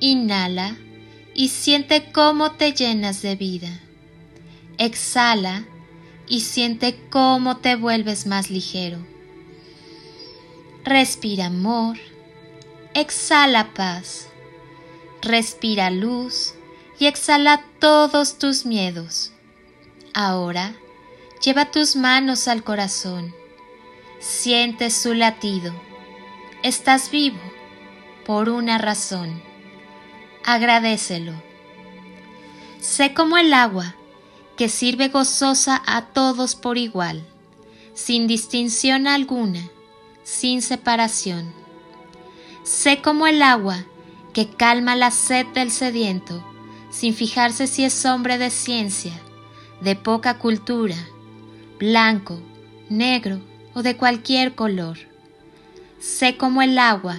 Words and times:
Inhala 0.00 0.76
y 1.34 1.48
siente 1.48 2.12
cómo 2.12 2.52
te 2.52 2.72
llenas 2.72 3.20
de 3.20 3.34
vida. 3.34 3.80
Exhala 4.78 5.64
y 6.28 6.42
siente 6.42 7.00
cómo 7.10 7.56
te 7.56 7.74
vuelves 7.74 8.24
más 8.26 8.48
ligero. 8.48 8.98
Respira 10.84 11.46
amor. 11.46 11.98
Exhala 12.94 13.74
paz. 13.74 14.28
Respira 15.20 15.90
luz 15.90 16.54
y 17.00 17.06
exhala 17.06 17.64
todos 17.80 18.38
tus 18.38 18.66
miedos. 18.66 19.32
Ahora 20.14 20.76
lleva 21.44 21.72
tus 21.72 21.96
manos 21.96 22.46
al 22.46 22.62
corazón. 22.62 23.34
Siente 24.20 24.90
su 24.90 25.14
latido. 25.14 25.72
Estás 26.62 27.10
vivo 27.10 27.40
por 28.24 28.48
una 28.48 28.78
razón 28.78 29.47
agradecelo. 30.48 31.34
Sé 32.80 33.12
como 33.12 33.36
el 33.36 33.52
agua 33.52 33.94
que 34.56 34.70
sirve 34.70 35.08
gozosa 35.08 35.82
a 35.86 36.06
todos 36.06 36.54
por 36.54 36.78
igual, 36.78 37.22
sin 37.92 38.26
distinción 38.26 39.06
alguna, 39.06 39.60
sin 40.24 40.62
separación. 40.62 41.52
Sé 42.62 43.02
como 43.02 43.26
el 43.26 43.42
agua 43.42 43.84
que 44.32 44.48
calma 44.48 44.96
la 44.96 45.10
sed 45.10 45.46
del 45.48 45.70
sediento, 45.70 46.42
sin 46.90 47.12
fijarse 47.12 47.66
si 47.66 47.84
es 47.84 48.06
hombre 48.06 48.38
de 48.38 48.48
ciencia, 48.48 49.20
de 49.82 49.96
poca 49.96 50.38
cultura, 50.38 50.96
blanco, 51.78 52.40
negro 52.88 53.42
o 53.74 53.82
de 53.82 53.98
cualquier 53.98 54.54
color. 54.54 54.96
Sé 56.00 56.38
como 56.38 56.62
el 56.62 56.78
agua 56.78 57.18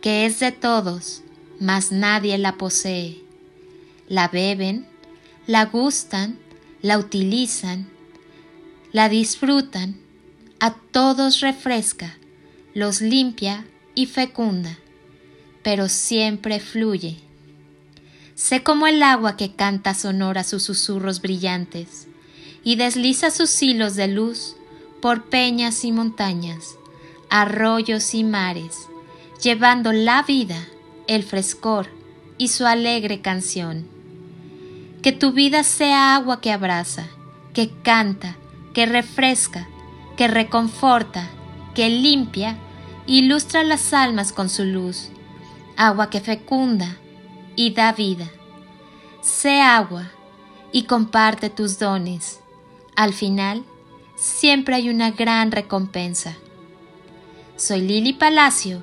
que 0.00 0.26
es 0.26 0.40
de 0.40 0.50
todos, 0.50 1.22
mas 1.60 1.92
nadie 1.92 2.38
la 2.38 2.56
posee. 2.56 3.22
La 4.08 4.28
beben, 4.28 4.86
la 5.46 5.66
gustan, 5.66 6.38
la 6.82 6.98
utilizan, 6.98 7.88
la 8.92 9.08
disfrutan, 9.08 9.96
a 10.60 10.74
todos 10.74 11.40
refresca, 11.40 12.16
los 12.74 13.00
limpia 13.00 13.66
y 13.94 14.06
fecunda, 14.06 14.78
pero 15.62 15.88
siempre 15.88 16.60
fluye. 16.60 17.18
Sé 18.34 18.62
como 18.62 18.86
el 18.86 19.02
agua 19.02 19.36
que 19.36 19.54
canta 19.54 19.94
sonora 19.94 20.44
sus 20.44 20.64
susurros 20.64 21.20
brillantes 21.20 22.08
y 22.64 22.76
desliza 22.76 23.30
sus 23.30 23.62
hilos 23.62 23.94
de 23.94 24.08
luz 24.08 24.56
por 25.00 25.24
peñas 25.24 25.84
y 25.84 25.92
montañas, 25.92 26.76
arroyos 27.30 28.14
y 28.14 28.24
mares, 28.24 28.88
llevando 29.42 29.92
la 29.92 30.22
vida 30.22 30.68
el 31.06 31.22
frescor 31.22 31.88
y 32.38 32.48
su 32.48 32.66
alegre 32.66 33.20
canción. 33.20 33.86
Que 35.02 35.12
tu 35.12 35.32
vida 35.32 35.64
sea 35.64 36.16
agua 36.16 36.40
que 36.40 36.52
abraza, 36.52 37.06
que 37.52 37.70
canta, 37.70 38.36
que 38.72 38.86
refresca, 38.86 39.68
que 40.16 40.28
reconforta, 40.28 41.28
que 41.74 41.90
limpia, 41.90 42.56
ilustra 43.06 43.62
las 43.64 43.92
almas 43.92 44.32
con 44.32 44.48
su 44.48 44.64
luz, 44.64 45.10
agua 45.76 46.10
que 46.10 46.20
fecunda 46.20 46.96
y 47.56 47.72
da 47.72 47.92
vida. 47.92 48.28
Sé 49.20 49.60
agua 49.60 50.10
y 50.72 50.84
comparte 50.84 51.50
tus 51.50 51.78
dones. 51.78 52.40
Al 52.96 53.12
final, 53.12 53.64
siempre 54.16 54.76
hay 54.76 54.88
una 54.88 55.10
gran 55.10 55.52
recompensa. 55.52 56.36
Soy 57.56 57.80
Lili 57.82 58.12
Palacio 58.12 58.82